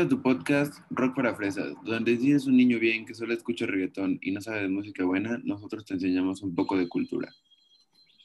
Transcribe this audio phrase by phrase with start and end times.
[0.00, 3.64] a tu podcast Rock para Fresas, donde si eres un niño bien que solo escucha
[3.64, 7.32] reggaetón y no sabe de música buena, nosotros te enseñamos un poco de cultura.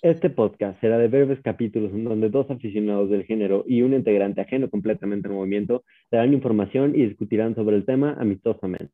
[0.02, 4.42] Este podcast será de breves capítulos en donde dos aficionados del género y un integrante
[4.42, 8.92] ajeno completamente al movimiento darán información y discutirán sobre el tema amistosamente.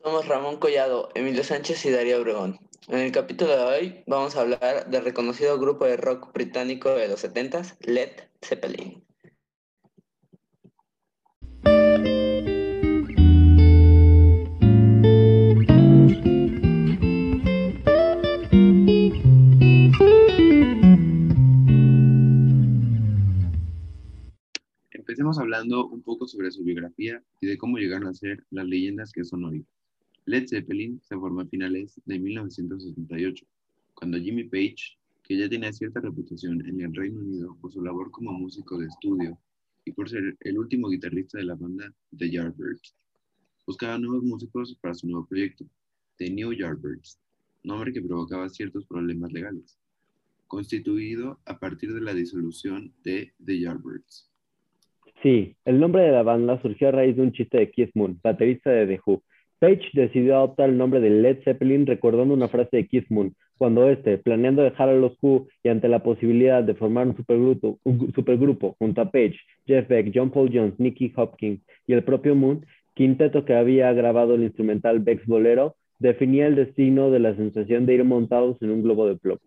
[0.00, 2.58] Somos Ramón Collado, Emilio Sánchez y Darío Obregón.
[2.86, 7.08] En el capítulo de hoy vamos a hablar del reconocido grupo de rock británico de
[7.08, 8.10] los 70s, Led
[8.44, 9.07] Zeppelin.
[25.48, 29.24] Hablando un poco sobre su biografía y de cómo llegaron a ser las leyendas que
[29.24, 29.64] son hoy.
[30.26, 33.46] Led Zeppelin se formó a finales de 1978,
[33.94, 38.10] cuando Jimmy Page, que ya tenía cierta reputación en el Reino Unido por su labor
[38.10, 39.38] como músico de estudio
[39.86, 42.94] y por ser el último guitarrista de la banda The Yardbirds,
[43.66, 45.64] buscaba nuevos músicos para su nuevo proyecto,
[46.18, 47.18] The New Yardbirds,
[47.62, 49.78] nombre que provocaba ciertos problemas legales,
[50.46, 54.27] constituido a partir de la disolución de The Yardbirds.
[55.22, 58.18] Sí, el nombre de la banda surgió a raíz de un chiste de Keith Moon,
[58.22, 59.22] baterista de The Who,
[59.58, 63.88] Page decidió adoptar el nombre de Led Zeppelin recordando una frase de Keith Moon, cuando
[63.88, 67.80] este, planeando dejar a los Who y ante la posibilidad de formar un supergrupo,
[68.14, 72.64] supergrupo junto a Page, Jeff Beck, John Paul Jones, Nicky Hopkins y el propio Moon,
[72.94, 77.94] quinteto que había grabado el instrumental Beck's Bolero, definía el destino de la sensación de
[77.94, 79.40] ir montados en un globo de plomo.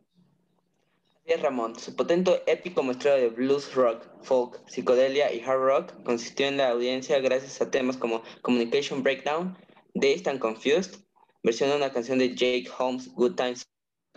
[1.37, 1.77] Ramón.
[1.77, 6.69] Su potente épico muestreo de blues rock, folk, psicodelia y hard rock consistió en la
[6.69, 9.57] audiencia gracias a temas como Communication Breakdown,
[9.93, 10.95] Dazed and Confused,
[11.43, 13.67] versión de una canción de Jake Holmes, Good Times,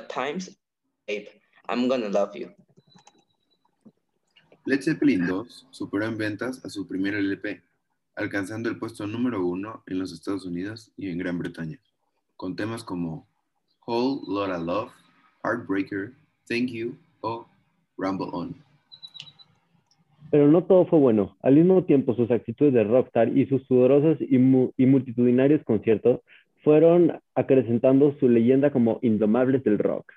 [0.08, 0.58] Times,
[1.06, 1.28] Babe,
[1.68, 2.54] I'm Gonna Love You.
[4.66, 7.62] Led Zeppelin 2 superó en ventas a su primer LP,
[8.16, 11.78] alcanzando el puesto número uno en los Estados Unidos y en Gran Bretaña,
[12.36, 13.27] con temas como
[13.86, 14.92] Whole Lotta Love,
[15.44, 16.14] Heartbreaker,
[16.48, 17.46] Thank You o
[17.96, 18.55] Rumble On.
[20.30, 21.36] Pero no todo fue bueno.
[21.42, 26.20] Al mismo tiempo, sus actitudes de rockstar y sus sudorosos y, multitudinarios conciertos
[26.63, 30.13] fueron acrecentando su leyenda como indomables del rock.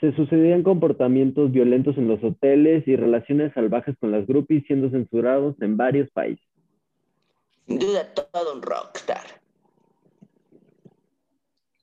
[0.00, 5.54] Se sucedían comportamientos violentos en los hoteles y relaciones salvajes con las groupies siendo censurados
[5.60, 6.44] en varios países.
[7.68, 9.41] Sin duda, todo un rockstar.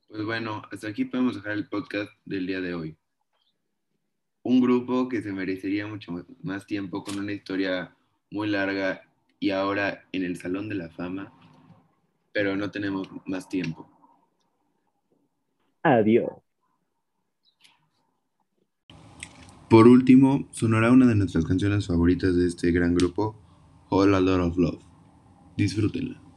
[0.10, 2.98] Pues bueno, hasta aquí podemos dejar el podcast del día de hoy
[4.44, 7.96] un grupo que se merecería mucho más tiempo con una historia
[8.32, 9.02] muy larga
[9.40, 11.32] y ahora en el Salón de la Fama,
[12.34, 13.90] pero no tenemos más tiempo.
[15.84, 16.32] Adiós.
[19.70, 23.40] Por último, sonará una de nuestras canciones favoritas de este gran grupo,
[23.90, 24.84] All a Lot of Love.
[25.58, 26.29] Disfrútenla.